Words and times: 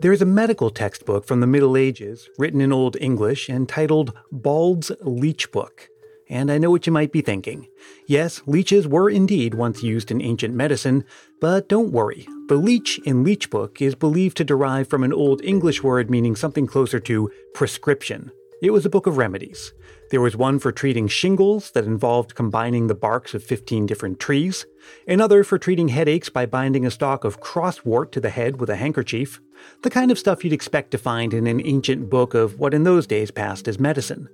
There's 0.00 0.22
a 0.22 0.26
medical 0.26 0.70
textbook 0.70 1.24
from 1.24 1.40
the 1.40 1.46
Middle 1.46 1.76
Ages, 1.76 2.28
written 2.38 2.60
in 2.60 2.72
Old 2.72 2.96
English, 3.00 3.48
and 3.48 3.68
titled 3.68 4.12
Bald's 4.32 4.90
Leech 5.00 5.52
Book. 5.52 5.88
And 6.28 6.50
I 6.50 6.58
know 6.58 6.70
what 6.70 6.86
you 6.86 6.92
might 6.92 7.12
be 7.12 7.20
thinking. 7.20 7.68
Yes, 8.06 8.42
leeches 8.46 8.88
were 8.88 9.10
indeed 9.10 9.54
once 9.54 9.82
used 9.82 10.10
in 10.10 10.22
ancient 10.22 10.54
medicine, 10.54 11.04
but 11.40 11.68
don't 11.68 11.92
worry. 11.92 12.26
The 12.48 12.56
leech 12.56 12.98
in 13.04 13.22
Leech 13.22 13.50
Book 13.50 13.80
is 13.80 13.94
believed 13.94 14.36
to 14.38 14.44
derive 14.44 14.88
from 14.88 15.04
an 15.04 15.12
Old 15.12 15.42
English 15.44 15.82
word 15.82 16.10
meaning 16.10 16.34
something 16.34 16.66
closer 16.66 16.98
to 17.00 17.30
prescription. 17.54 18.32
It 18.62 18.72
was 18.72 18.86
a 18.86 18.90
book 18.90 19.06
of 19.06 19.18
remedies. 19.18 19.72
There 20.12 20.20
was 20.20 20.36
one 20.36 20.58
for 20.58 20.72
treating 20.72 21.08
shingles 21.08 21.70
that 21.70 21.86
involved 21.86 22.34
combining 22.34 22.86
the 22.86 22.94
barks 22.94 23.32
of 23.32 23.42
15 23.42 23.86
different 23.86 24.20
trees, 24.20 24.66
another 25.08 25.42
for 25.42 25.56
treating 25.56 25.88
headaches 25.88 26.28
by 26.28 26.44
binding 26.44 26.84
a 26.84 26.90
stalk 26.90 27.24
of 27.24 27.40
crosswort 27.40 28.12
to 28.12 28.20
the 28.20 28.28
head 28.28 28.60
with 28.60 28.68
a 28.68 28.76
handkerchief, 28.76 29.40
the 29.80 29.88
kind 29.88 30.10
of 30.10 30.18
stuff 30.18 30.44
you'd 30.44 30.52
expect 30.52 30.90
to 30.90 30.98
find 30.98 31.32
in 31.32 31.46
an 31.46 31.66
ancient 31.66 32.10
book 32.10 32.34
of 32.34 32.58
what 32.58 32.74
in 32.74 32.84
those 32.84 33.06
days 33.06 33.30
passed 33.30 33.66
as 33.66 33.80
medicine. 33.80 34.28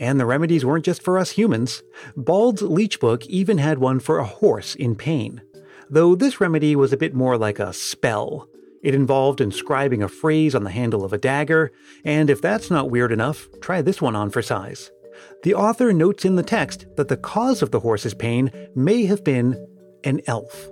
And 0.00 0.18
the 0.18 0.26
remedies 0.26 0.64
weren't 0.64 0.84
just 0.84 1.00
for 1.00 1.16
us 1.16 1.30
humans. 1.30 1.84
Bald's 2.16 2.62
Leech 2.62 2.98
Book 2.98 3.24
even 3.26 3.58
had 3.58 3.78
one 3.78 4.00
for 4.00 4.18
a 4.18 4.24
horse 4.24 4.74
in 4.74 4.96
pain. 4.96 5.42
Though 5.88 6.16
this 6.16 6.40
remedy 6.40 6.74
was 6.74 6.92
a 6.92 6.96
bit 6.96 7.14
more 7.14 7.38
like 7.38 7.60
a 7.60 7.72
spell. 7.72 8.48
It 8.82 8.96
involved 8.96 9.40
inscribing 9.40 10.02
a 10.02 10.08
phrase 10.08 10.56
on 10.56 10.64
the 10.64 10.72
handle 10.72 11.04
of 11.04 11.12
a 11.12 11.18
dagger, 11.18 11.70
and 12.04 12.28
if 12.28 12.42
that's 12.42 12.68
not 12.68 12.90
weird 12.90 13.12
enough, 13.12 13.46
try 13.60 13.80
this 13.80 14.02
one 14.02 14.16
on 14.16 14.30
for 14.30 14.42
size. 14.42 14.90
The 15.42 15.54
author 15.54 15.92
notes 15.92 16.24
in 16.24 16.36
the 16.36 16.42
text 16.42 16.86
that 16.96 17.08
the 17.08 17.16
cause 17.16 17.62
of 17.62 17.70
the 17.70 17.80
horse's 17.80 18.14
pain 18.14 18.50
may 18.74 19.04
have 19.06 19.24
been 19.24 19.66
an 20.04 20.20
elf. 20.26 20.68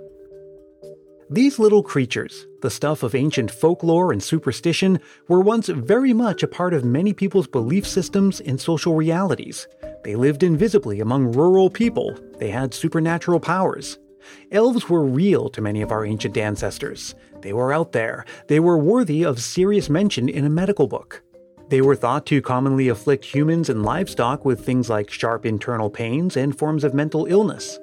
These 1.29 1.57
little 1.57 1.81
creatures, 1.81 2.45
the 2.61 2.69
stuff 2.69 3.01
of 3.01 3.15
ancient 3.15 3.49
folklore 3.49 4.11
and 4.11 4.21
superstition, 4.21 4.99
were 5.27 5.41
once 5.41 5.67
very 5.67 6.13
much 6.13 6.43
a 6.43 6.47
part 6.47 6.73
of 6.73 6.85
many 6.85 7.13
people's 7.13 7.47
belief 7.47 7.87
systems 7.87 8.39
and 8.41 8.61
social 8.61 8.93
realities. 8.93 9.67
They 10.03 10.15
lived 10.15 10.43
invisibly 10.43 10.99
among 10.99 11.33
rural 11.33 11.69
people, 11.69 12.15
they 12.37 12.49
had 12.49 12.73
supernatural 12.73 13.39
powers. 13.39 13.97
Elves 14.51 14.89
were 14.89 15.03
real 15.03 15.49
to 15.49 15.61
many 15.61 15.81
of 15.81 15.91
our 15.91 16.05
ancient 16.05 16.37
ancestors. 16.37 17.15
They 17.41 17.53
were 17.53 17.73
out 17.73 17.93
there, 17.93 18.25
they 18.47 18.59
were 18.59 18.77
worthy 18.77 19.23
of 19.23 19.41
serious 19.41 19.89
mention 19.89 20.29
in 20.29 20.45
a 20.45 20.49
medical 20.49 20.87
book. 20.87 21.23
They 21.73 21.81
were 21.81 21.95
thought 21.95 22.27
to 22.27 22.39
commonly 22.39 22.89
afflict 22.89 23.25
humans 23.25 23.67
and 23.67 23.81
livestock 23.81 24.45
with 24.45 24.63
things 24.63 24.91
like 24.91 25.09
sharp 25.09 25.43
internal 25.43 25.89
pains 25.89 26.37
and 26.37 26.55
forms 26.55 26.83
of 26.83 26.93
mental 26.93 27.25
illness. 27.25 27.79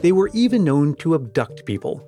They 0.00 0.12
were 0.12 0.28
even 0.34 0.62
known 0.62 0.94
to 0.96 1.14
abduct 1.14 1.64
people. 1.64 2.06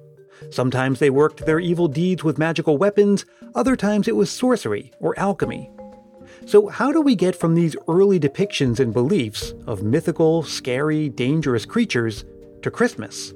Sometimes 0.51 0.99
they 0.99 1.09
worked 1.09 1.47
their 1.47 1.59
evil 1.59 1.89
deeds 1.89 2.23
with 2.23 2.37
magical 2.37 2.77
weapons, 2.77 3.25
other 3.55 3.77
times 3.77 4.09
it 4.09 4.15
was 4.15 4.31
sorcery 4.31 4.93
or 5.01 5.19
alchemy. 5.19 5.71
So, 6.45 6.69
how 6.69 6.93
do 6.93 7.01
we 7.01 7.17
get 7.17 7.35
from 7.35 7.55
these 7.55 7.77
early 7.89 8.21
depictions 8.21 8.79
and 8.79 8.93
beliefs 8.93 9.55
of 9.67 9.83
mythical, 9.83 10.43
scary, 10.43 11.09
dangerous 11.09 11.65
creatures 11.65 12.27
to 12.61 12.71
Christmas? 12.71 13.33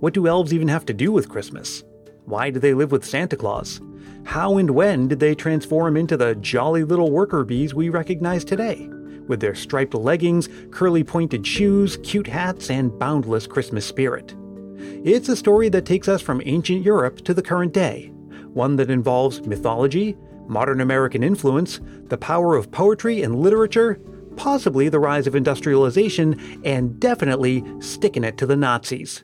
What 0.00 0.14
do 0.14 0.26
elves 0.26 0.52
even 0.52 0.66
have 0.66 0.84
to 0.86 0.92
do 0.92 1.12
with 1.12 1.28
Christmas? 1.28 1.84
Why 2.24 2.50
do 2.50 2.58
they 2.58 2.74
live 2.74 2.90
with 2.90 3.04
Santa 3.04 3.36
Claus? 3.36 3.80
How 4.26 4.58
and 4.58 4.70
when 4.70 5.06
did 5.06 5.20
they 5.20 5.36
transform 5.36 5.96
into 5.96 6.16
the 6.16 6.34
jolly 6.34 6.82
little 6.82 7.12
worker 7.12 7.44
bees 7.44 7.74
we 7.74 7.88
recognize 7.90 8.44
today? 8.44 8.88
With 9.28 9.40
their 9.40 9.54
striped 9.54 9.94
leggings, 9.94 10.48
curly 10.72 11.04
pointed 11.04 11.46
shoes, 11.46 11.96
cute 12.02 12.26
hats, 12.26 12.68
and 12.68 12.98
boundless 12.98 13.46
Christmas 13.46 13.86
spirit. 13.86 14.34
It's 14.76 15.28
a 15.28 15.36
story 15.36 15.68
that 15.68 15.86
takes 15.86 16.08
us 16.08 16.20
from 16.20 16.42
ancient 16.44 16.84
Europe 16.84 17.22
to 17.22 17.32
the 17.32 17.40
current 17.40 17.72
day, 17.72 18.10
one 18.52 18.74
that 18.76 18.90
involves 18.90 19.46
mythology, 19.46 20.16
modern 20.48 20.80
American 20.80 21.22
influence, 21.22 21.80
the 22.08 22.18
power 22.18 22.56
of 22.56 22.72
poetry 22.72 23.22
and 23.22 23.36
literature, 23.36 24.00
possibly 24.34 24.88
the 24.88 25.00
rise 25.00 25.28
of 25.28 25.36
industrialization, 25.36 26.60
and 26.64 26.98
definitely 26.98 27.64
sticking 27.78 28.24
it 28.24 28.36
to 28.38 28.46
the 28.46 28.56
Nazis. 28.56 29.22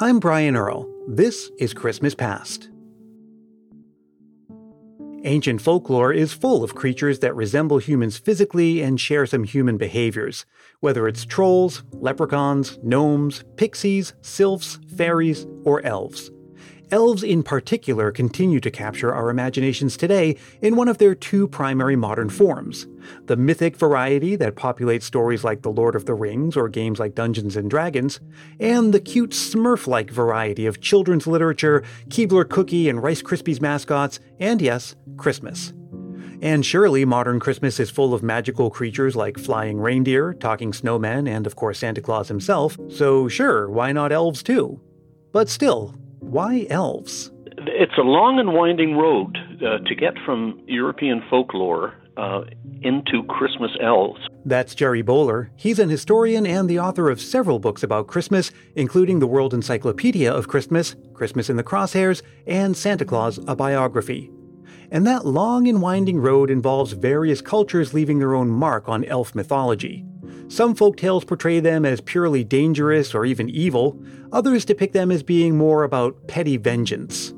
I'm 0.00 0.18
Brian 0.18 0.56
Earl. 0.56 0.92
This 1.06 1.48
is 1.58 1.72
Christmas 1.72 2.16
Past. 2.16 2.71
Ancient 5.24 5.60
folklore 5.62 6.12
is 6.12 6.32
full 6.32 6.64
of 6.64 6.74
creatures 6.74 7.20
that 7.20 7.36
resemble 7.36 7.78
humans 7.78 8.18
physically 8.18 8.82
and 8.82 9.00
share 9.00 9.24
some 9.24 9.44
human 9.44 9.76
behaviors, 9.76 10.44
whether 10.80 11.06
it's 11.06 11.24
trolls, 11.24 11.84
leprechauns, 11.92 12.76
gnomes, 12.82 13.44
pixies, 13.56 14.14
sylphs, 14.22 14.80
fairies, 14.96 15.46
or 15.62 15.80
elves. 15.86 16.32
Elves 16.92 17.22
in 17.22 17.42
particular 17.42 18.12
continue 18.12 18.60
to 18.60 18.70
capture 18.70 19.14
our 19.14 19.30
imaginations 19.30 19.96
today 19.96 20.36
in 20.60 20.76
one 20.76 20.88
of 20.88 20.98
their 20.98 21.14
two 21.14 21.48
primary 21.48 21.96
modern 21.96 22.28
forms 22.28 22.86
the 23.24 23.36
mythic 23.36 23.76
variety 23.76 24.36
that 24.36 24.54
populates 24.54 25.02
stories 25.02 25.42
like 25.42 25.62
The 25.62 25.70
Lord 25.70 25.96
of 25.96 26.04
the 26.04 26.14
Rings 26.14 26.56
or 26.56 26.68
games 26.68 27.00
like 27.00 27.16
Dungeons 27.16 27.56
and 27.56 27.68
Dragons, 27.68 28.20
and 28.60 28.94
the 28.94 29.00
cute 29.00 29.30
smurf 29.30 29.88
like 29.88 30.10
variety 30.10 30.66
of 30.66 30.80
children's 30.80 31.26
literature, 31.26 31.82
Keebler 32.08 32.48
cookie 32.48 32.88
and 32.88 33.02
Rice 33.02 33.20
Krispies 33.20 33.60
mascots, 33.60 34.20
and 34.38 34.62
yes, 34.62 34.94
Christmas. 35.16 35.72
And 36.42 36.64
surely 36.64 37.04
modern 37.04 37.40
Christmas 37.40 37.80
is 37.80 37.90
full 37.90 38.14
of 38.14 38.22
magical 38.22 38.70
creatures 38.70 39.16
like 39.16 39.38
flying 39.38 39.78
reindeer, 39.78 40.34
talking 40.34 40.70
snowmen, 40.70 41.28
and 41.28 41.46
of 41.46 41.56
course 41.56 41.80
Santa 41.80 42.02
Claus 42.02 42.28
himself, 42.28 42.78
so 42.88 43.26
sure, 43.26 43.68
why 43.68 43.90
not 43.90 44.12
elves 44.12 44.42
too? 44.44 44.80
But 45.32 45.48
still, 45.48 45.96
why 46.22 46.66
elves? 46.70 47.30
It's 47.58 47.98
a 47.98 48.02
long 48.02 48.38
and 48.38 48.54
winding 48.54 48.96
road 48.96 49.36
uh, 49.56 49.78
to 49.86 49.94
get 49.94 50.14
from 50.24 50.62
European 50.66 51.22
folklore 51.28 51.94
uh, 52.16 52.44
into 52.82 53.22
Christmas 53.24 53.70
elves. 53.80 54.20
That's 54.44 54.74
Gerry 54.74 55.02
Bowler. 55.02 55.50
He's 55.56 55.78
an 55.78 55.88
historian 55.88 56.46
and 56.46 56.68
the 56.68 56.78
author 56.78 57.10
of 57.10 57.20
several 57.20 57.58
books 57.58 57.82
about 57.82 58.06
Christmas, 58.06 58.50
including 58.74 59.18
the 59.18 59.26
World 59.26 59.54
Encyclopedia 59.54 60.32
of 60.32 60.48
Christmas, 60.48 60.96
Christmas 61.14 61.50
in 61.50 61.56
the 61.56 61.64
Crosshairs, 61.64 62.22
and 62.46 62.76
Santa 62.76 63.04
Claus, 63.04 63.38
a 63.46 63.54
biography. 63.54 64.30
And 64.90 65.06
that 65.06 65.24
long 65.24 65.68
and 65.68 65.80
winding 65.80 66.18
road 66.18 66.50
involves 66.50 66.92
various 66.92 67.40
cultures 67.40 67.94
leaving 67.94 68.18
their 68.18 68.34
own 68.34 68.48
mark 68.48 68.88
on 68.88 69.04
elf 69.04 69.34
mythology. 69.34 70.04
Some 70.48 70.74
folk 70.74 70.96
tales 70.96 71.24
portray 71.24 71.60
them 71.60 71.84
as 71.84 72.00
purely 72.00 72.44
dangerous 72.44 73.14
or 73.14 73.24
even 73.24 73.48
evil, 73.48 73.98
others 74.32 74.64
depict 74.64 74.92
them 74.92 75.10
as 75.10 75.22
being 75.22 75.56
more 75.56 75.82
about 75.82 76.28
petty 76.28 76.56
vengeance. 76.56 77.32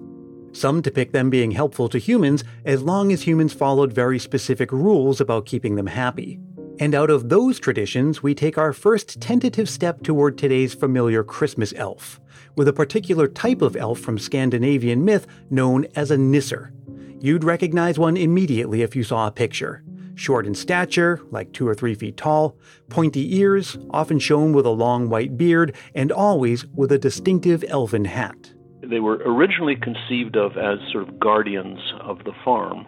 Some 0.52 0.80
depict 0.80 1.12
them 1.12 1.30
being 1.30 1.50
helpful 1.50 1.88
to 1.88 1.98
humans 1.98 2.44
as 2.64 2.82
long 2.82 3.12
as 3.12 3.22
humans 3.22 3.52
followed 3.52 3.92
very 3.92 4.18
specific 4.18 4.70
rules 4.72 5.20
about 5.20 5.46
keeping 5.46 5.74
them 5.74 5.86
happy. 5.86 6.38
And 6.80 6.94
out 6.94 7.10
of 7.10 7.28
those 7.28 7.60
traditions, 7.60 8.22
we 8.22 8.34
take 8.34 8.58
our 8.58 8.72
first 8.72 9.20
tentative 9.20 9.68
step 9.68 10.02
toward 10.02 10.36
today's 10.36 10.74
familiar 10.74 11.22
Christmas 11.22 11.72
elf, 11.76 12.20
with 12.56 12.66
a 12.66 12.72
particular 12.72 13.28
type 13.28 13.62
of 13.62 13.76
elf 13.76 14.00
from 14.00 14.18
Scandinavian 14.18 15.04
myth 15.04 15.26
known 15.50 15.86
as 15.94 16.10
a 16.10 16.16
nisser. 16.16 16.72
You'd 17.20 17.44
recognize 17.44 17.98
one 17.98 18.16
immediately 18.16 18.82
if 18.82 18.96
you 18.96 19.04
saw 19.04 19.26
a 19.26 19.32
picture 19.32 19.84
short 20.14 20.46
in 20.46 20.54
stature, 20.54 21.20
like 21.30 21.52
two 21.52 21.66
or 21.66 21.74
three 21.74 21.94
feet 21.94 22.16
tall, 22.16 22.56
pointy 22.88 23.36
ears, 23.36 23.76
often 23.90 24.18
shown 24.18 24.52
with 24.52 24.66
a 24.66 24.70
long 24.70 25.08
white 25.08 25.36
beard, 25.36 25.74
and 25.94 26.12
always 26.12 26.66
with 26.66 26.92
a 26.92 26.98
distinctive 26.98 27.64
elfin 27.68 28.04
hat. 28.04 28.52
They 28.82 29.00
were 29.00 29.22
originally 29.24 29.76
conceived 29.76 30.36
of 30.36 30.56
as 30.56 30.78
sort 30.92 31.08
of 31.08 31.18
guardians 31.18 31.80
of 32.00 32.18
the 32.24 32.34
farm, 32.44 32.86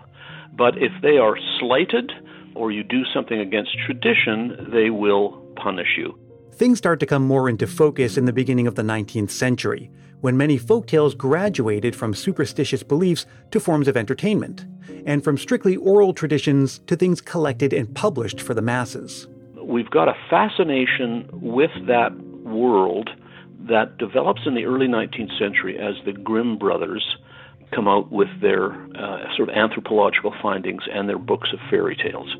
but 0.56 0.76
if 0.78 0.92
they 1.03 1.19
are 1.19 1.36
slighted 1.59 2.12
or 2.54 2.70
you 2.70 2.82
do 2.82 3.03
something 3.15 3.38
against 3.38 3.70
tradition, 3.84 4.69
they 4.72 4.91
will 4.91 5.42
punish 5.56 5.97
you. 5.97 6.19
Things 6.53 6.78
start 6.78 7.00
to 7.00 7.06
come 7.06 7.26
more 7.26 7.48
into 7.50 7.66
focus 7.66 8.16
in 8.16 8.25
the 8.25 8.32
beginning 8.32 8.66
of 8.66 8.76
the 8.76 8.82
19th 8.82 9.31
century, 9.31 9.91
when 10.21 10.37
many 10.37 10.59
folktales 10.59 11.16
graduated 11.16 11.94
from 11.94 12.15
superstitious 12.15 12.82
beliefs 12.82 13.27
to 13.50 13.60
forms 13.60 13.88
of 13.88 13.97
entertainment, 13.97 14.65
and 15.04 15.22
from 15.22 15.39
strictly 15.39 15.77
oral 15.77 16.13
traditions 16.13 16.80
to 16.86 16.97
things 16.97 17.21
collected 17.21 17.72
and 17.72 17.95
published 17.95 18.41
for 18.41 18.54
the 18.54 18.63
masses. 18.63 19.28
We've 19.63 19.91
got 19.91 20.09
a 20.09 20.15
fascination 20.30 21.28
with 21.33 21.71
that 21.86 22.16
world 22.45 23.10
that 23.68 23.98
develops 23.98 24.42
in 24.47 24.54
the 24.54 24.65
early 24.65 24.86
19th 24.86 25.39
century 25.39 25.78
as 25.78 25.95
the 26.04 26.13
Grimm 26.13 26.57
brothers 26.57 27.16
come 27.74 27.89
out 27.89 28.12
with 28.12 28.28
their 28.41 28.72
uh, 28.97 29.34
sort 29.36 29.48
of 29.48 29.57
anthropological 29.57 30.33
findings 30.41 30.83
and 30.92 31.09
their 31.09 31.19
books 31.19 31.48
of 31.53 31.59
fairy 31.69 31.97
tales. 31.97 32.34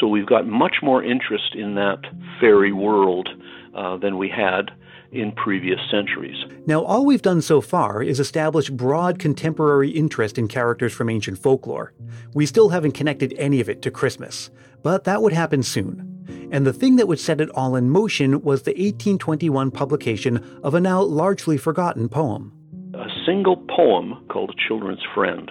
So 0.00 0.06
we've 0.06 0.26
got 0.26 0.46
much 0.46 0.76
more 0.82 1.04
interest 1.04 1.54
in 1.54 1.74
that 1.74 1.98
fairy 2.40 2.72
world 2.72 3.28
uh, 3.76 3.98
than 3.98 4.16
we 4.16 4.28
had 4.28 4.70
in 5.12 5.32
previous 5.32 5.78
centuries. 5.90 6.36
Now, 6.66 6.82
all 6.82 7.04
we've 7.04 7.22
done 7.22 7.42
so 7.42 7.60
far 7.60 8.02
is 8.02 8.18
establish 8.18 8.70
broad 8.70 9.18
contemporary 9.18 9.90
interest 9.90 10.38
in 10.38 10.48
characters 10.48 10.92
from 10.92 11.10
ancient 11.10 11.38
folklore. 11.38 11.92
We 12.34 12.46
still 12.46 12.70
haven't 12.70 12.92
connected 12.92 13.34
any 13.36 13.60
of 13.60 13.68
it 13.68 13.82
to 13.82 13.90
Christmas, 13.90 14.50
but 14.82 15.04
that 15.04 15.22
would 15.22 15.32
happen 15.32 15.62
soon. 15.62 16.08
And 16.50 16.66
the 16.66 16.72
thing 16.72 16.96
that 16.96 17.08
would 17.08 17.20
set 17.20 17.40
it 17.40 17.50
all 17.50 17.76
in 17.76 17.90
motion 17.90 18.42
was 18.42 18.62
the 18.62 18.72
1821 18.72 19.70
publication 19.70 20.60
of 20.62 20.74
a 20.74 20.80
now 20.80 21.02
largely 21.02 21.56
forgotten 21.56 22.08
poem. 22.08 22.52
A 22.94 23.08
single 23.26 23.56
poem 23.56 24.24
called 24.28 24.50
A 24.50 24.68
Children's 24.68 25.02
Friend 25.14 25.50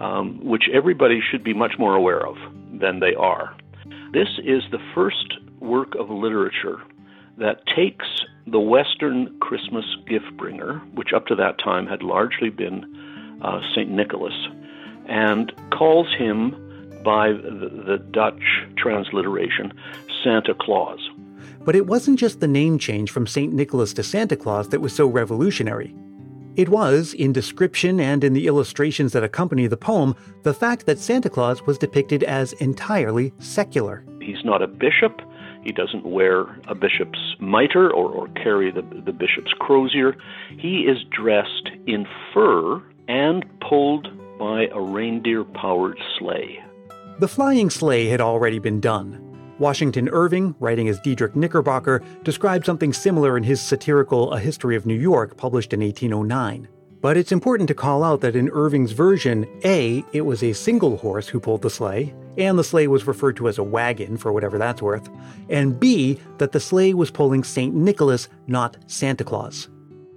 um, 0.00 0.40
which 0.42 0.64
everybody 0.72 1.20
should 1.20 1.44
be 1.44 1.54
much 1.54 1.74
more 1.78 1.94
aware 1.94 2.26
of 2.26 2.36
than 2.72 3.00
they 3.00 3.14
are. 3.14 3.54
This 4.12 4.28
is 4.42 4.62
the 4.72 4.80
first 4.94 5.34
work 5.60 5.94
of 5.94 6.10
literature 6.10 6.78
that 7.38 7.62
takes 7.76 8.06
the 8.50 8.60
Western 8.60 9.32
Christmas 9.40 9.84
gift 10.08 10.36
bringer, 10.36 10.78
which 10.94 11.12
up 11.12 11.26
to 11.26 11.34
that 11.36 11.58
time 11.58 11.86
had 11.86 12.02
largely 12.02 12.50
been 12.50 12.84
uh, 13.42 13.60
St. 13.74 13.88
Nicholas, 13.88 14.34
and 15.06 15.52
calls 15.70 16.12
him 16.14 16.50
by 17.04 17.32
the, 17.32 17.82
the 17.86 17.98
Dutch 18.10 18.42
transliteration 18.76 19.72
Santa 20.22 20.54
Claus. 20.54 20.98
But 21.64 21.76
it 21.76 21.86
wasn't 21.86 22.18
just 22.18 22.40
the 22.40 22.48
name 22.48 22.78
change 22.78 23.10
from 23.10 23.26
St. 23.26 23.52
Nicholas 23.52 23.92
to 23.94 24.02
Santa 24.02 24.36
Claus 24.36 24.68
that 24.70 24.80
was 24.80 24.94
so 24.94 25.06
revolutionary. 25.06 25.94
It 26.56 26.68
was, 26.68 27.14
in 27.14 27.32
description 27.32 28.00
and 28.00 28.24
in 28.24 28.32
the 28.32 28.46
illustrations 28.46 29.12
that 29.12 29.22
accompany 29.22 29.66
the 29.66 29.76
poem, 29.76 30.16
the 30.42 30.52
fact 30.52 30.86
that 30.86 30.98
Santa 30.98 31.30
Claus 31.30 31.62
was 31.66 31.78
depicted 31.78 32.24
as 32.24 32.52
entirely 32.54 33.32
secular. 33.38 34.04
He's 34.20 34.44
not 34.44 34.60
a 34.60 34.66
bishop. 34.66 35.20
He 35.62 35.72
doesn't 35.72 36.06
wear 36.06 36.42
a 36.68 36.74
bishop's 36.74 37.36
mitre 37.38 37.90
or, 37.90 38.10
or 38.10 38.28
carry 38.28 38.70
the, 38.70 38.82
the 38.82 39.12
bishop's 39.12 39.52
crozier. 39.58 40.16
He 40.58 40.80
is 40.80 40.98
dressed 41.10 41.70
in 41.86 42.06
fur 42.32 42.82
and 43.08 43.44
pulled 43.60 44.08
by 44.38 44.68
a 44.72 44.80
reindeer 44.80 45.44
powered 45.44 45.98
sleigh. 46.18 46.62
The 47.18 47.28
flying 47.28 47.68
sleigh 47.68 48.06
had 48.06 48.20
already 48.20 48.58
been 48.58 48.80
done. 48.80 49.26
Washington 49.58 50.08
Irving, 50.08 50.54
writing 50.58 50.88
as 50.88 50.98
Diedrich 51.00 51.36
Knickerbocker, 51.36 52.02
described 52.24 52.64
something 52.64 52.94
similar 52.94 53.36
in 53.36 53.42
his 53.42 53.60
satirical 53.60 54.32
A 54.32 54.40
History 54.40 54.74
of 54.74 54.86
New 54.86 54.94
York, 54.94 55.36
published 55.36 55.74
in 55.74 55.80
1809. 55.80 56.66
But 57.00 57.16
it's 57.16 57.32
important 57.32 57.68
to 57.68 57.74
call 57.74 58.04
out 58.04 58.20
that 58.20 58.36
in 58.36 58.50
Irving's 58.50 58.92
version, 58.92 59.46
A, 59.64 60.04
it 60.12 60.20
was 60.20 60.42
a 60.42 60.52
single 60.52 60.98
horse 60.98 61.28
who 61.28 61.40
pulled 61.40 61.62
the 61.62 61.70
sleigh, 61.70 62.14
and 62.36 62.58
the 62.58 62.64
sleigh 62.64 62.88
was 62.88 63.06
referred 63.06 63.36
to 63.36 63.48
as 63.48 63.56
a 63.56 63.62
wagon, 63.62 64.18
for 64.18 64.32
whatever 64.32 64.58
that's 64.58 64.82
worth, 64.82 65.08
and 65.48 65.80
B, 65.80 66.20
that 66.36 66.52
the 66.52 66.60
sleigh 66.60 66.92
was 66.92 67.10
pulling 67.10 67.42
St. 67.42 67.74
Nicholas, 67.74 68.28
not 68.46 68.76
Santa 68.86 69.24
Claus. 69.24 69.68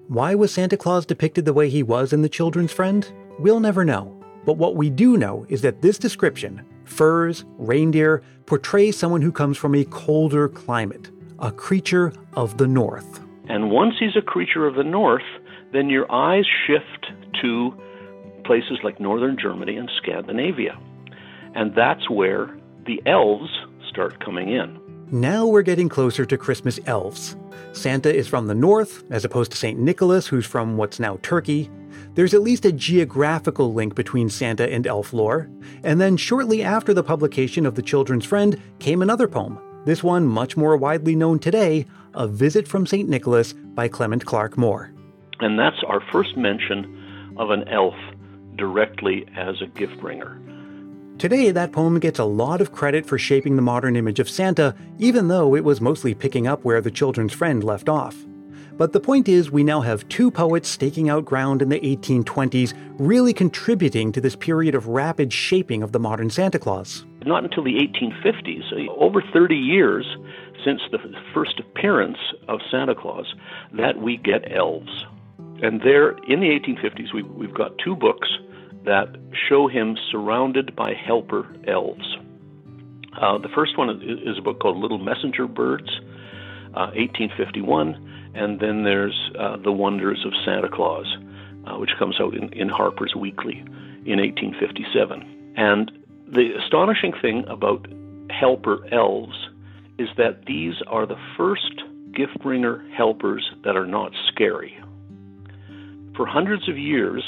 Why 0.09 0.35
was 0.35 0.51
Santa 0.51 0.75
Claus 0.75 1.05
depicted 1.05 1.45
the 1.45 1.53
way 1.53 1.69
he 1.69 1.83
was 1.83 2.11
in 2.11 2.21
The 2.21 2.29
Children's 2.29 2.73
Friend? 2.73 3.09
We'll 3.39 3.61
never 3.61 3.85
know. 3.85 4.21
But 4.45 4.57
what 4.57 4.75
we 4.75 4.89
do 4.89 5.15
know 5.15 5.45
is 5.47 5.61
that 5.61 5.81
this 5.81 5.97
description, 5.97 6.65
furs, 6.83 7.45
reindeer, 7.57 8.21
portrays 8.45 8.97
someone 8.97 9.21
who 9.21 9.31
comes 9.31 9.57
from 9.57 9.73
a 9.73 9.85
colder 9.85 10.49
climate, 10.49 11.09
a 11.39 11.49
creature 11.49 12.11
of 12.33 12.57
the 12.57 12.67
north. 12.67 13.21
And 13.47 13.71
once 13.71 13.95
he's 13.99 14.17
a 14.17 14.21
creature 14.21 14.67
of 14.67 14.75
the 14.75 14.83
north, 14.83 15.23
then 15.73 15.89
your 15.89 16.11
eyes 16.11 16.45
shift 16.67 17.11
to 17.41 17.73
places 18.45 18.79
like 18.83 18.99
northern 18.99 19.37
Germany 19.41 19.77
and 19.77 19.89
Scandinavia. 19.97 20.77
And 21.55 21.73
that's 21.75 22.09
where 22.09 22.57
the 22.85 23.01
elves 23.05 23.49
start 23.89 24.23
coming 24.23 24.49
in. 24.49 24.79
Now 25.11 25.45
we're 25.45 25.61
getting 25.61 25.89
closer 25.89 26.25
to 26.25 26.37
Christmas 26.37 26.79
elves. 26.85 27.35
Santa 27.71 28.13
is 28.13 28.27
from 28.27 28.47
the 28.47 28.55
north, 28.55 29.03
as 29.11 29.25
opposed 29.25 29.51
to 29.51 29.57
St. 29.57 29.79
Nicholas, 29.79 30.27
who's 30.27 30.45
from 30.45 30.77
what's 30.77 30.99
now 30.99 31.19
Turkey. 31.21 31.69
There's 32.15 32.33
at 32.33 32.41
least 32.41 32.65
a 32.65 32.71
geographical 32.71 33.73
link 33.73 33.95
between 33.95 34.29
Santa 34.29 34.71
and 34.71 34.87
elf 34.87 35.13
lore. 35.13 35.49
And 35.83 35.99
then, 35.99 36.17
shortly 36.17 36.63
after 36.63 36.93
the 36.93 37.03
publication 37.03 37.65
of 37.65 37.75
The 37.75 37.81
Children's 37.81 38.25
Friend, 38.25 38.59
came 38.79 39.01
another 39.01 39.27
poem. 39.27 39.59
This 39.85 40.03
one, 40.03 40.25
much 40.27 40.55
more 40.55 40.77
widely 40.77 41.15
known 41.15 41.39
today 41.39 41.85
A 42.13 42.27
Visit 42.27 42.67
from 42.67 42.87
St. 42.87 43.09
Nicholas 43.09 43.53
by 43.53 43.87
Clement 43.87 44.25
Clarke 44.25 44.57
Moore. 44.57 44.92
And 45.43 45.59
that's 45.59 45.83
our 45.85 45.99
first 46.11 46.37
mention 46.37 47.33
of 47.37 47.49
an 47.49 47.67
elf 47.67 47.95
directly 48.55 49.25
as 49.35 49.61
a 49.61 49.67
gift 49.67 49.99
bringer. 49.99 50.39
Today, 51.17 51.51
that 51.51 51.73
poem 51.73 51.99
gets 51.99 52.17
a 52.17 52.23
lot 52.23 52.61
of 52.61 52.71
credit 52.71 53.05
for 53.05 53.17
shaping 53.17 53.57
the 53.57 53.61
modern 53.61 53.97
image 53.97 54.19
of 54.19 54.29
Santa, 54.29 54.73
even 54.99 55.27
though 55.27 55.53
it 55.53 55.65
was 55.65 55.81
mostly 55.81 56.13
picking 56.13 56.47
up 56.47 56.63
where 56.63 56.79
The 56.79 56.89
Children's 56.89 57.33
Friend 57.33 57.61
left 57.61 57.89
off. 57.89 58.15
But 58.77 58.93
the 58.93 59.01
point 59.01 59.27
is, 59.27 59.51
we 59.51 59.65
now 59.65 59.81
have 59.81 60.07
two 60.07 60.31
poets 60.31 60.69
staking 60.69 61.09
out 61.09 61.25
ground 61.25 61.61
in 61.61 61.69
the 61.69 61.79
1820s, 61.79 62.73
really 62.97 63.33
contributing 63.33 64.13
to 64.13 64.21
this 64.21 64.35
period 64.35 64.73
of 64.75 64.87
rapid 64.87 65.33
shaping 65.33 65.83
of 65.83 65.91
the 65.91 65.99
modern 65.99 66.29
Santa 66.29 66.57
Claus. 66.57 67.05
Not 67.25 67.43
until 67.43 67.63
the 67.63 67.75
1850s, 67.75 68.71
uh, 68.71 68.91
over 68.93 69.21
30 69.33 69.55
years 69.55 70.05
since 70.63 70.81
the 70.91 70.99
first 71.33 71.59
appearance 71.59 72.17
of 72.47 72.61
Santa 72.71 72.95
Claus, 72.95 73.33
that 73.73 74.01
we 74.01 74.17
get 74.17 74.49
elves. 74.51 75.05
And 75.63 75.81
there, 75.81 76.11
in 76.27 76.41
the 76.41 76.49
1850s, 76.49 77.13
we, 77.13 77.23
we've 77.23 77.53
got 77.53 77.77
two 77.83 77.95
books 77.95 78.29
that 78.85 79.15
show 79.49 79.67
him 79.67 79.97
surrounded 80.11 80.75
by 80.75 80.93
helper 80.93 81.47
elves. 81.67 82.17
Uh, 83.19 83.37
the 83.37 83.49
first 83.49 83.77
one 83.77 83.89
is, 83.89 84.37
a 84.37 84.41
book 84.41 84.59
called 84.59 84.77
Little 84.77 84.97
Messenger 84.97 85.47
Birds, 85.47 85.89
uh, 86.75 86.91
1851 86.95 88.13
and 88.33 88.59
then 88.59 88.83
there's 88.83 89.31
uh, 89.37 89.57
The 89.57 89.71
Wonders 89.71 90.25
of 90.25 90.33
Santa 90.43 90.69
Claus, 90.69 91.05
uh, 91.65 91.77
which 91.77 91.91
comes 91.99 92.19
out 92.19 92.35
in, 92.35 92.51
in 92.53 92.69
Harper's 92.69 93.15
Weekly 93.15 93.59
in 94.05 94.19
1857. 94.19 95.53
And 95.55 95.91
the 96.27 96.53
astonishing 96.55 97.13
thing 97.21 97.45
about 97.47 97.87
helper 98.31 98.87
elves 98.91 99.49
is 99.99 100.09
that 100.17 100.45
these 100.45 100.73
are 100.87 101.05
the 101.05 101.19
first 101.37 101.83
gift 102.11 102.39
bringer 102.39 102.83
helpers 102.95 103.51
that 103.63 103.75
are 103.75 103.85
not 103.85 104.11
scary. 104.27 104.77
For 106.15 106.25
hundreds 106.27 106.69
of 106.69 106.77
years, 106.77 107.23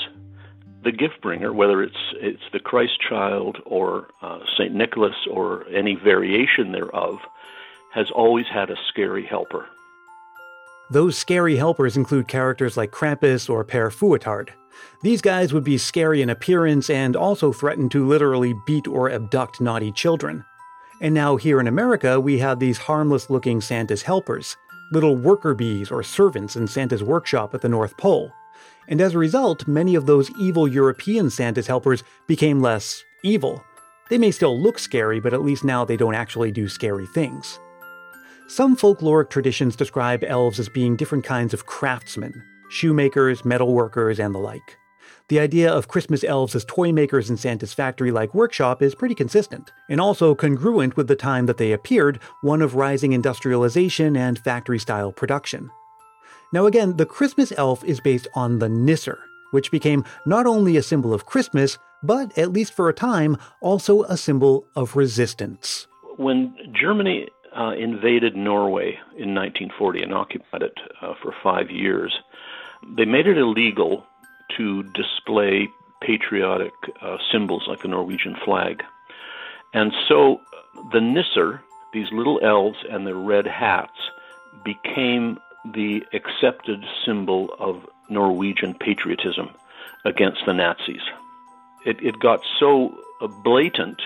the 0.83 0.91
gift 0.91 1.19
bringer, 1.21 1.51
whether 1.51 1.81
it's 1.81 2.13
it's 2.13 2.43
the 2.53 2.59
Christ 2.59 2.99
Child 3.01 3.57
or 3.65 4.09
uh, 4.21 4.39
Saint 4.57 4.75
Nicholas 4.75 5.15
or 5.31 5.67
any 5.69 5.95
variation 5.95 6.71
thereof, 6.71 7.17
has 7.93 8.11
always 8.11 8.45
had 8.45 8.69
a 8.69 8.75
scary 8.89 9.25
helper. 9.25 9.65
Those 10.91 11.17
scary 11.17 11.55
helpers 11.55 11.97
include 11.97 12.27
characters 12.27 12.77
like 12.77 12.91
Krampus 12.91 13.49
or 13.49 13.65
Père 13.65 13.91
Fouettard. 13.91 14.49
These 15.01 15.21
guys 15.21 15.51
would 15.51 15.63
be 15.63 15.79
scary 15.79 16.21
in 16.21 16.29
appearance 16.29 16.89
and 16.89 17.15
also 17.15 17.51
threaten 17.51 17.89
to 17.89 18.05
literally 18.05 18.53
beat 18.67 18.88
or 18.88 19.09
abduct 19.09 19.59
naughty 19.59 19.91
children. 19.91 20.45
And 21.01 21.15
now, 21.15 21.38
here 21.38 21.59
in 21.59 21.67
America, 21.67 22.19
we 22.19 22.38
have 22.39 22.59
these 22.59 22.77
harmless 22.77 23.31
looking 23.31 23.61
Santa's 23.61 24.03
helpers, 24.03 24.55
little 24.91 25.15
worker 25.15 25.55
bees 25.55 25.89
or 25.89 26.03
servants 26.03 26.55
in 26.55 26.67
Santa's 26.67 27.03
workshop 27.03 27.55
at 27.55 27.61
the 27.61 27.69
North 27.69 27.97
Pole. 27.97 28.31
And 28.87 29.01
as 29.01 29.15
a 29.15 29.19
result, 29.19 29.67
many 29.67 29.95
of 29.95 30.05
those 30.05 30.31
evil 30.37 30.67
European 30.67 31.29
Santa's 31.29 31.67
helpers 31.67 32.03
became 32.27 32.61
less 32.61 33.03
evil. 33.23 33.63
They 34.09 34.17
may 34.17 34.31
still 34.31 34.59
look 34.59 34.77
scary, 34.77 35.19
but 35.19 35.33
at 35.33 35.43
least 35.43 35.63
now 35.63 35.83
they 35.83 35.98
don't 35.98 36.13
actually 36.13 36.51
do 36.51 36.69
scary 36.69 37.07
things. 37.07 37.60
Some 38.48 38.77
folkloric 38.77 39.31
traditions 39.31 39.75
describe 39.75 40.24
elves 40.24 40.60
as 40.60 40.69
being 40.69 40.95
different 40.95 41.24
kinds 41.24 41.53
of 41.53 41.65
craftsmen 41.65 42.43
shoemakers, 42.69 43.43
metalworkers, 43.43 44.24
and 44.24 44.33
the 44.33 44.39
like. 44.39 44.77
The 45.27 45.39
idea 45.39 45.71
of 45.71 45.88
Christmas 45.88 46.24
elves 46.24 46.55
as 46.55 46.65
toy 46.65 46.91
makers 46.91 47.29
in 47.29 47.38
Santa's 47.38 47.74
factory 47.74 48.12
like 48.12 48.36
workshop 48.36 48.81
is 48.81 48.93
pretty 48.93 49.15
consistent, 49.15 49.71
and 49.89 50.00
also 50.00 50.36
congruent 50.36 50.98
with 50.98 51.07
the 51.07 51.15
time 51.15 51.45
that 51.48 51.57
they 51.57 51.71
appeared, 51.71 52.19
one 52.41 52.62
of 52.62 52.75
rising 52.75 53.13
industrialization 53.13 54.15
and 54.15 54.38
factory 54.38 54.77
style 54.77 55.12
production. 55.12 55.71
Now, 56.55 56.67
again, 56.67 56.95
the 56.95 57.05
Christmas 57.05 57.51
elf 57.57 57.83
is 57.83 58.00
based 58.00 58.29
on 58.33 58.59
the 58.59 58.69
Nisser, 58.69 59.17
which 59.51 59.71
became 59.71 60.05
not 60.25 60.47
only 60.47 60.77
a 60.77 60.81
symbol 60.81 61.13
of 61.13 61.25
Christmas, 61.25 61.77
but, 62.01 62.38
at 62.38 62.53
least 62.53 62.71
for 62.71 62.88
a 62.88 62.93
time, 62.93 63.35
also 63.59 64.03
a 64.03 64.15
symbol 64.15 64.65
of 64.74 64.95
resistance. 64.95 65.85
When 66.15 66.55
Germany 66.71 67.27
uh, 67.59 67.71
invaded 67.71 68.38
Norway 68.38 68.97
in 69.17 69.35
1940 69.35 70.03
and 70.03 70.13
occupied 70.13 70.62
it 70.62 70.79
uh, 71.01 71.15
for 71.21 71.35
five 71.43 71.69
years, 71.69 72.17
they 72.95 73.03
made 73.03 73.27
it 73.27 73.38
illegal 73.38 74.05
to 74.55 74.83
display 74.93 75.67
patriotic 76.01 76.71
uh, 77.01 77.17
symbols 77.33 77.65
like 77.67 77.81
the 77.81 77.89
Norwegian 77.89 78.38
flag. 78.45 78.81
And 79.74 79.91
so 80.07 80.39
the 80.93 81.00
Nisser, 81.00 81.59
these 81.91 82.07
little 82.13 82.39
elves 82.41 82.77
and 82.89 83.05
their 83.05 83.15
red 83.15 83.45
hats, 83.45 84.00
became 84.63 85.38
the 85.74 86.03
accepted 86.13 86.84
symbol 87.05 87.53
of 87.60 87.88
Norwegian 88.10 88.74
patriotism 88.74 89.50
against 90.03 90.45
the 90.45 90.53
Nazis. 90.53 91.01
It, 91.86 92.01
it 92.03 92.19
got 92.19 92.41
so 92.60 92.98
blatant 93.43 94.01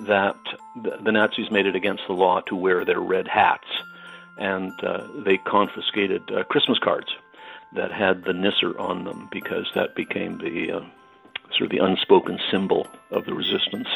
that 0.00 0.36
the 0.76 1.12
Nazis 1.12 1.50
made 1.50 1.66
it 1.66 1.74
against 1.74 2.02
the 2.06 2.12
law 2.12 2.40
to 2.42 2.54
wear 2.54 2.84
their 2.84 3.00
red 3.00 3.26
hats, 3.26 3.66
and 4.38 4.72
uh, 4.84 5.06
they 5.14 5.38
confiscated 5.38 6.30
uh, 6.30 6.44
Christmas 6.44 6.78
cards 6.78 7.08
that 7.72 7.90
had 7.90 8.24
the 8.24 8.32
Nisser 8.32 8.78
on 8.78 9.04
them 9.04 9.28
because 9.30 9.66
that 9.74 9.94
became 9.94 10.38
the 10.38 10.72
uh, 10.72 10.80
sort 11.50 11.62
of 11.62 11.70
the 11.70 11.84
unspoken 11.84 12.38
symbol 12.50 12.86
of 13.10 13.24
the 13.24 13.34
resistance. 13.34 13.88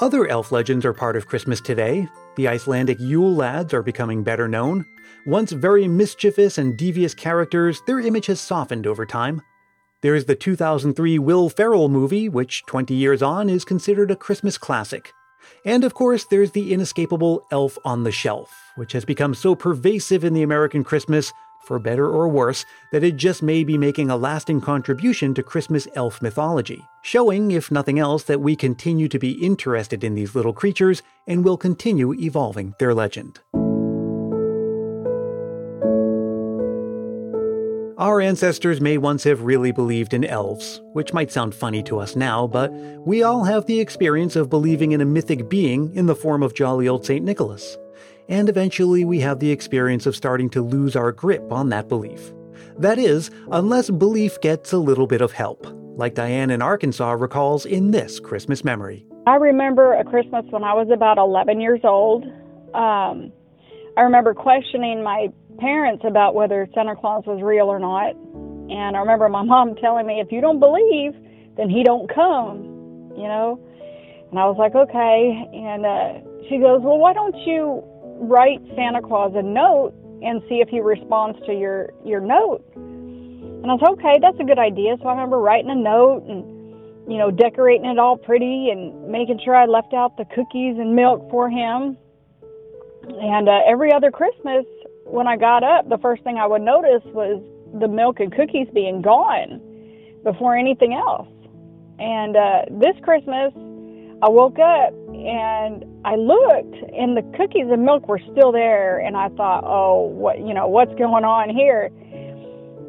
Other 0.00 0.26
elf 0.26 0.50
legends 0.50 0.84
are 0.84 0.92
part 0.92 1.14
of 1.14 1.28
Christmas 1.28 1.60
today. 1.60 2.08
The 2.34 2.48
Icelandic 2.48 2.98
Yule 2.98 3.32
lads 3.32 3.72
are 3.72 3.82
becoming 3.82 4.24
better 4.24 4.48
known. 4.48 4.84
Once 5.24 5.52
very 5.52 5.86
mischievous 5.86 6.58
and 6.58 6.76
devious 6.76 7.14
characters, 7.14 7.80
their 7.86 8.00
image 8.00 8.26
has 8.26 8.40
softened 8.40 8.88
over 8.88 9.06
time. 9.06 9.40
There's 10.02 10.24
the 10.24 10.34
2003 10.34 11.20
Will 11.20 11.48
Ferrell 11.48 11.88
movie, 11.88 12.28
which 12.28 12.64
20 12.66 12.92
years 12.92 13.22
on 13.22 13.48
is 13.48 13.64
considered 13.64 14.10
a 14.10 14.16
Christmas 14.16 14.58
classic. 14.58 15.12
And 15.64 15.84
of 15.84 15.94
course, 15.94 16.24
there's 16.24 16.50
the 16.50 16.72
inescapable 16.72 17.46
Elf 17.52 17.78
on 17.84 18.02
the 18.02 18.12
Shelf, 18.12 18.52
which 18.74 18.92
has 18.92 19.04
become 19.04 19.32
so 19.32 19.54
pervasive 19.54 20.24
in 20.24 20.34
the 20.34 20.42
American 20.42 20.82
Christmas, 20.82 21.32
for 21.66 21.78
better 21.78 22.08
or 22.08 22.28
worse, 22.28 22.64
that 22.92 23.04
it 23.04 23.16
just 23.16 23.42
may 23.42 23.64
be 23.64 23.78
making 23.78 24.10
a 24.10 24.16
lasting 24.16 24.60
contribution 24.60 25.34
to 25.34 25.42
Christmas 25.42 25.88
elf 25.94 26.22
mythology, 26.22 26.84
showing, 27.02 27.50
if 27.50 27.70
nothing 27.70 27.98
else, 27.98 28.24
that 28.24 28.40
we 28.40 28.56
continue 28.56 29.08
to 29.08 29.18
be 29.18 29.32
interested 29.32 30.04
in 30.04 30.14
these 30.14 30.34
little 30.34 30.52
creatures 30.52 31.02
and 31.26 31.44
will 31.44 31.56
continue 31.56 32.12
evolving 32.14 32.74
their 32.78 32.94
legend. 32.94 33.40
Our 37.96 38.20
ancestors 38.20 38.80
may 38.80 38.98
once 38.98 39.22
have 39.22 39.42
really 39.42 39.70
believed 39.70 40.14
in 40.14 40.24
elves, 40.24 40.82
which 40.94 41.12
might 41.12 41.30
sound 41.30 41.54
funny 41.54 41.80
to 41.84 42.00
us 42.00 42.16
now, 42.16 42.46
but 42.46 42.72
we 42.72 43.22
all 43.22 43.44
have 43.44 43.66
the 43.66 43.78
experience 43.78 44.34
of 44.34 44.50
believing 44.50 44.92
in 44.92 45.00
a 45.00 45.04
mythic 45.04 45.48
being 45.48 45.94
in 45.94 46.06
the 46.06 46.16
form 46.16 46.42
of 46.42 46.54
jolly 46.54 46.88
old 46.88 47.06
St. 47.06 47.24
Nicholas. 47.24 47.78
And 48.28 48.48
eventually 48.48 49.04
we 49.04 49.20
have 49.20 49.38
the 49.38 49.50
experience 49.50 50.06
of 50.06 50.16
starting 50.16 50.48
to 50.50 50.62
lose 50.62 50.96
our 50.96 51.12
grip 51.12 51.52
on 51.52 51.68
that 51.68 51.88
belief. 51.88 52.32
That 52.78 52.98
is, 52.98 53.30
unless 53.52 53.90
belief 53.90 54.40
gets 54.40 54.72
a 54.72 54.78
little 54.78 55.06
bit 55.06 55.20
of 55.20 55.32
help, 55.32 55.66
like 55.96 56.14
Diane 56.14 56.50
in 56.50 56.62
Arkansas 56.62 57.12
recalls 57.12 57.66
in 57.66 57.90
this 57.90 58.18
Christmas 58.18 58.64
memory. 58.64 59.06
I 59.26 59.36
remember 59.36 59.94
a 59.94 60.04
Christmas 60.04 60.44
when 60.50 60.64
I 60.64 60.74
was 60.74 60.88
about 60.92 61.18
11 61.18 61.60
years 61.60 61.80
old. 61.84 62.24
Um, 62.74 63.32
I 63.96 64.00
remember 64.00 64.34
questioning 64.34 65.02
my 65.02 65.28
parents 65.58 66.04
about 66.06 66.34
whether 66.34 66.68
Santa 66.74 66.96
Claus 66.96 67.24
was 67.26 67.40
real 67.42 67.66
or 67.66 67.78
not. 67.78 68.16
And 68.70 68.96
I 68.96 69.00
remember 69.00 69.28
my 69.28 69.44
mom 69.44 69.76
telling 69.76 70.06
me, 70.06 70.20
if 70.20 70.32
you 70.32 70.40
don't 70.40 70.58
believe, 70.58 71.12
then 71.56 71.70
he 71.70 71.84
don't 71.84 72.12
come, 72.12 72.64
you 73.16 73.28
know? 73.28 73.60
And 74.30 74.38
I 74.38 74.46
was 74.46 74.56
like, 74.58 74.74
okay. 74.74 75.48
And 75.52 75.86
uh, 75.86 76.48
she 76.48 76.58
goes, 76.58 76.82
well, 76.82 76.98
why 76.98 77.12
don't 77.12 77.36
you 77.46 77.84
write 78.20 78.60
Santa 78.74 79.02
Claus 79.02 79.32
a 79.34 79.42
note 79.42 79.92
and 80.22 80.42
see 80.48 80.56
if 80.56 80.68
he 80.68 80.80
responds 80.80 81.38
to 81.46 81.52
your, 81.52 81.90
your 82.04 82.20
note? 82.20 82.64
And 82.74 83.70
I 83.70 83.74
was 83.74 83.96
okay, 83.96 84.18
that's 84.20 84.38
a 84.40 84.44
good 84.44 84.58
idea. 84.58 84.96
So 85.00 85.08
I 85.08 85.12
remember 85.12 85.38
writing 85.38 85.70
a 85.70 85.74
note 85.74 86.24
and, 86.28 86.44
you 87.10 87.18
know, 87.18 87.30
decorating 87.30 87.86
it 87.86 87.98
all 87.98 88.16
pretty 88.16 88.68
and 88.70 89.08
making 89.08 89.40
sure 89.44 89.56
I 89.56 89.66
left 89.66 89.94
out 89.94 90.16
the 90.16 90.26
cookies 90.26 90.76
and 90.78 90.94
milk 90.94 91.30
for 91.30 91.48
him. 91.48 91.96
And 93.08 93.48
uh, 93.48 93.60
every 93.66 93.92
other 93.92 94.10
Christmas, 94.10 94.64
when 95.04 95.26
I 95.26 95.36
got 95.36 95.62
up, 95.62 95.88
the 95.88 95.98
first 95.98 96.22
thing 96.24 96.38
I 96.38 96.46
would 96.46 96.62
notice 96.62 97.02
was 97.06 97.42
the 97.80 97.88
milk 97.88 98.20
and 98.20 98.32
cookies 98.32 98.68
being 98.72 99.02
gone 99.02 99.60
before 100.24 100.56
anything 100.56 100.94
else. 100.94 101.28
And 101.98 102.36
uh, 102.36 102.62
this 102.70 102.96
Christmas, 103.02 103.52
I 104.22 104.28
woke 104.28 104.58
up 104.58 104.92
and 105.24 105.84
I 106.04 106.16
looked, 106.16 106.76
and 106.92 107.16
the 107.16 107.22
cookies 107.36 107.66
and 107.70 107.84
milk 107.84 108.06
were 108.08 108.20
still 108.32 108.52
there. 108.52 108.98
And 108.98 109.16
I 109.16 109.28
thought, 109.30 109.64
oh, 109.64 110.02
what 110.02 110.38
you 110.38 110.52
know, 110.52 110.68
what's 110.68 110.94
going 110.94 111.24
on 111.24 111.48
here? 111.48 111.90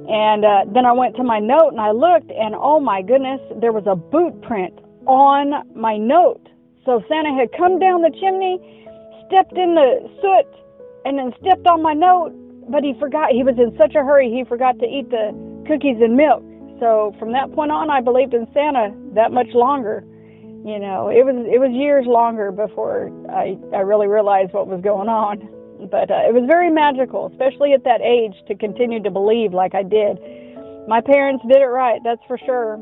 And 0.08 0.46
uh, 0.46 0.66
then 0.72 0.86
I 0.86 0.92
went 0.92 1.16
to 1.16 1.24
my 1.24 1.40
note 1.40 1.70
and 1.72 1.82
I 1.82 1.92
looked, 1.92 2.30
and 2.30 2.54
oh 2.54 2.80
my 2.80 3.02
goodness, 3.02 3.42
there 3.60 3.72
was 3.72 3.88
a 3.88 3.96
boot 3.96 4.40
print 4.44 4.78
on 5.08 5.66
my 5.74 5.98
note. 5.98 6.46
So 6.86 7.02
Santa 7.10 7.34
had 7.34 7.50
come 7.58 7.80
down 7.80 8.04
the 8.04 8.14
chimney, 8.14 8.62
stepped 9.26 9.58
in 9.58 9.74
the 9.74 10.06
soot, 10.22 10.46
and 11.06 11.18
then 11.18 11.34
stepped 11.42 11.66
on 11.66 11.82
my 11.82 11.94
note, 11.94 12.34
but 12.70 12.84
he 12.84 12.94
forgot. 13.00 13.32
He 13.32 13.42
was 13.42 13.58
in 13.58 13.76
such 13.78 13.96
a 13.96 14.04
hurry, 14.04 14.30
he 14.30 14.44
forgot 14.46 14.78
to 14.80 14.86
eat 14.86 15.10
the 15.10 15.34
cookies 15.66 15.98
and 15.98 16.16
milk. 16.16 16.44
So 16.80 17.16
from 17.18 17.32
that 17.32 17.52
point 17.54 17.72
on, 17.72 17.90
I 17.90 18.02
believed 18.02 18.34
in 18.34 18.46
Santa 18.54 18.94
that 19.16 19.32
much 19.32 19.50
longer. 19.54 20.04
You 20.66 20.80
know, 20.80 21.10
it 21.10 21.24
was 21.24 21.36
it 21.46 21.60
was 21.60 21.70
years 21.72 22.06
longer 22.08 22.52
before 22.52 23.12
I 23.30 23.58
I 23.74 23.82
really 23.82 24.08
realized 24.08 24.54
what 24.54 24.68
was 24.68 24.82
going 24.82 25.10
on. 25.10 25.48
But 25.92 26.10
uh, 26.10 26.26
it 26.26 26.34
was 26.34 26.46
very 26.48 26.72
magical, 26.72 27.28
especially 27.28 27.74
at 27.74 27.84
that 27.84 28.02
age, 28.02 28.34
to 28.48 28.56
continue 28.56 29.04
to 29.04 29.12
believe 29.12 29.54
like 29.54 29.76
I 29.76 29.84
did. 29.84 30.18
My 30.88 31.02
parents 31.02 31.44
did 31.48 31.62
it 31.62 31.70
right, 31.70 32.02
that's 32.04 32.22
for 32.28 32.40
sure. 32.40 32.80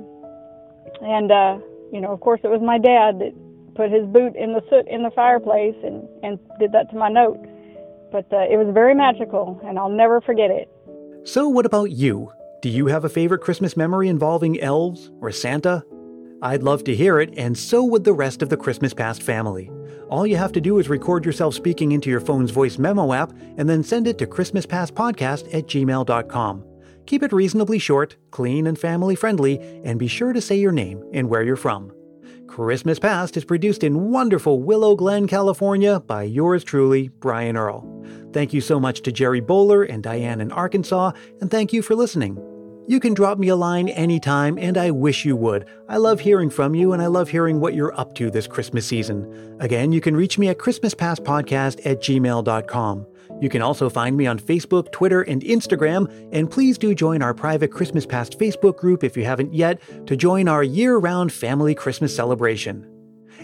And 1.01 1.31
uh, 1.31 1.59
you 1.91 1.99
know, 1.99 2.11
of 2.13 2.21
course, 2.21 2.39
it 2.43 2.49
was 2.49 2.61
my 2.61 2.77
dad 2.77 3.19
that 3.19 3.33
put 3.75 3.91
his 3.91 4.05
boot 4.07 4.35
in 4.37 4.53
the 4.53 4.61
soot 4.69 4.87
in 4.87 5.03
the 5.03 5.11
fireplace 5.11 5.75
and 5.83 6.07
and 6.23 6.39
did 6.59 6.71
that 6.71 6.89
to 6.91 6.95
my 6.95 7.09
note 7.09 7.43
but 8.13 8.31
uh, 8.31 8.45
it 8.49 8.57
was 8.57 8.71
very 8.73 8.93
magical, 8.93 9.59
and 9.65 9.77
I'll 9.77 9.89
never 9.89 10.21
forget 10.21 10.51
it. 10.51 10.69
So, 11.25 11.49
what 11.49 11.65
about 11.65 11.91
you? 11.91 12.31
Do 12.61 12.69
you 12.69 12.85
have 12.85 13.03
a 13.03 13.09
favorite 13.09 13.41
Christmas 13.41 13.75
memory 13.75 14.07
involving 14.07 14.59
elves 14.61 15.11
or 15.19 15.31
Santa? 15.31 15.83
I'd 16.43 16.61
love 16.61 16.83
to 16.83 16.95
hear 16.95 17.21
it, 17.21 17.33
and 17.37 17.57
so 17.57 17.85
would 17.85 18.03
the 18.03 18.11
rest 18.11 18.41
of 18.41 18.49
the 18.49 18.57
Christmas 18.57 18.93
Past 18.93 19.23
family. 19.23 19.71
All 20.09 20.27
you 20.27 20.35
have 20.35 20.51
to 20.51 20.61
do 20.61 20.77
is 20.77 20.89
record 20.89 21.25
yourself 21.25 21.55
speaking 21.55 21.93
into 21.93 22.09
your 22.09 22.19
phone's 22.19 22.51
voice 22.51 22.77
memo 22.77 23.13
app 23.13 23.31
and 23.55 23.69
then 23.69 23.81
send 23.81 24.07
it 24.07 24.17
to 24.17 24.27
ChristmasPastPodcast 24.27 25.53
at 25.53 25.67
gmail.com. 25.67 26.65
Keep 27.05 27.23
it 27.23 27.31
reasonably 27.31 27.79
short, 27.79 28.17
clean, 28.31 28.67
and 28.67 28.77
family 28.77 29.15
friendly, 29.15 29.57
and 29.85 29.97
be 29.97 30.07
sure 30.07 30.33
to 30.33 30.41
say 30.41 30.57
your 30.57 30.73
name 30.73 31.01
and 31.13 31.29
where 31.29 31.43
you're 31.43 31.55
from. 31.55 31.93
Christmas 32.45 32.99
Past 32.99 33.37
is 33.37 33.45
produced 33.45 33.81
in 33.81 34.11
wonderful 34.11 34.61
Willow 34.61 34.97
Glen, 34.97 35.27
California 35.27 36.01
by 36.01 36.23
yours 36.23 36.65
truly, 36.65 37.07
Brian 37.07 37.55
Earl. 37.55 38.05
Thank 38.33 38.53
you 38.53 38.59
so 38.59 38.81
much 38.81 39.01
to 39.03 39.13
Gerry 39.13 39.39
Bowler 39.39 39.83
and 39.83 40.03
Diane 40.03 40.41
in 40.41 40.51
Arkansas, 40.51 41.13
and 41.39 41.49
thank 41.49 41.71
you 41.71 41.81
for 41.81 41.95
listening. 41.95 42.52
You 42.85 42.99
can 42.99 43.13
drop 43.13 43.37
me 43.37 43.47
a 43.47 43.55
line 43.55 43.87
anytime, 43.87 44.57
and 44.57 44.77
I 44.77 44.91
wish 44.91 45.23
you 45.23 45.37
would. 45.37 45.65
I 45.87 45.95
love 45.95 46.19
hearing 46.19 46.49
from 46.49 46.75
you, 46.75 46.91
and 46.91 47.01
I 47.01 47.07
love 47.07 47.29
hearing 47.29 47.61
what 47.61 47.75
you're 47.75 47.97
up 47.97 48.13
to 48.15 48.29
this 48.29 48.45
Christmas 48.45 48.85
season. 48.85 49.57
Again, 49.61 49.93
you 49.93 50.01
can 50.01 50.17
reach 50.17 50.37
me 50.37 50.49
at 50.49 50.57
ChristmasPastPodcast 50.57 51.85
at 51.85 52.01
gmail.com. 52.01 53.07
You 53.39 53.47
can 53.47 53.61
also 53.61 53.89
find 53.89 54.17
me 54.17 54.27
on 54.27 54.37
Facebook, 54.37 54.91
Twitter, 54.91 55.21
and 55.21 55.41
Instagram, 55.43 56.11
and 56.33 56.51
please 56.51 56.77
do 56.77 56.93
join 56.93 57.21
our 57.21 57.33
private 57.33 57.71
Christmas 57.71 58.05
Past 58.05 58.37
Facebook 58.37 58.75
group 58.75 59.05
if 59.05 59.15
you 59.15 59.23
haven't 59.23 59.53
yet 59.53 59.81
to 60.07 60.17
join 60.17 60.49
our 60.49 60.63
year 60.63 60.97
round 60.97 61.31
family 61.31 61.73
Christmas 61.73 62.13
celebration. 62.13 62.85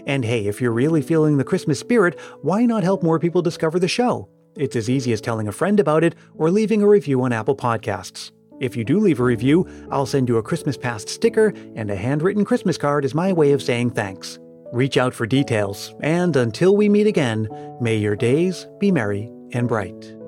And 0.06 0.22
hey, 0.22 0.48
if 0.48 0.60
you're 0.60 0.70
really 0.70 1.00
feeling 1.00 1.38
the 1.38 1.44
Christmas 1.44 1.78
spirit, 1.80 2.18
why 2.42 2.66
not 2.66 2.82
help 2.82 3.02
more 3.02 3.18
people 3.18 3.40
discover 3.40 3.78
the 3.78 3.88
show? 3.88 4.28
It's 4.54 4.76
as 4.76 4.90
easy 4.90 5.14
as 5.14 5.22
telling 5.22 5.48
a 5.48 5.52
friend 5.52 5.80
about 5.80 6.04
it 6.04 6.14
or 6.34 6.50
leaving 6.50 6.82
a 6.82 6.88
review 6.88 7.22
on 7.22 7.32
Apple 7.32 7.56
Podcasts. 7.56 8.32
If 8.60 8.76
you 8.76 8.84
do 8.84 9.00
leave 9.00 9.20
a 9.20 9.24
review, 9.24 9.66
I'll 9.90 10.04
send 10.04 10.28
you 10.28 10.36
a 10.36 10.42
Christmas 10.42 10.76
Past 10.76 11.08
sticker 11.08 11.54
and 11.74 11.90
a 11.90 11.96
handwritten 11.96 12.44
Christmas 12.44 12.76
card 12.76 13.06
as 13.06 13.14
my 13.14 13.32
way 13.32 13.52
of 13.52 13.62
saying 13.62 13.92
thanks. 13.92 14.38
Reach 14.70 14.98
out 14.98 15.14
for 15.14 15.26
details, 15.26 15.94
and 16.00 16.36
until 16.36 16.76
we 16.76 16.88
meet 16.88 17.06
again, 17.06 17.48
may 17.80 17.96
your 17.96 18.14
days 18.14 18.68
be 18.78 18.92
merry 18.92 19.30
and 19.52 19.66
bright. 19.66 20.19